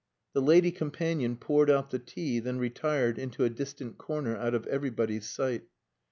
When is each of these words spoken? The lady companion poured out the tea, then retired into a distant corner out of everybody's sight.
The 0.33 0.41
lady 0.41 0.71
companion 0.71 1.37
poured 1.37 1.69
out 1.69 1.91
the 1.91 1.99
tea, 1.99 2.39
then 2.39 2.57
retired 2.57 3.19
into 3.19 3.43
a 3.43 3.51
distant 3.51 3.99
corner 3.99 4.35
out 4.35 4.55
of 4.55 4.65
everybody's 4.65 5.29
sight. 5.29 5.65